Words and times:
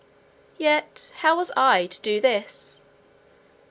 Yet 0.57 1.11
how 1.17 1.37
was 1.37 1.51
I 1.55 1.85
to 1.85 2.01
do 2.01 2.19
this? 2.19 2.79